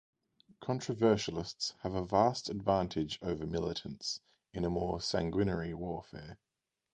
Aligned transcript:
Controversialists 0.61 1.75
have 1.83 1.93
a 1.93 2.03
vast 2.03 2.49
advantage 2.49 3.19
over 3.21 3.45
militants 3.45 4.19
in 4.51 4.65
a 4.65 4.69
more 4.71 4.99
sanguinary 4.99 5.75
warfare. 5.75 6.39